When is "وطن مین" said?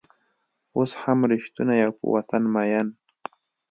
2.13-2.87